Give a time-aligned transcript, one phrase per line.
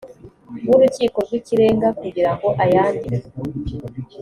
[0.67, 3.27] w urukiko rw ikirenga kugira ngo ayandike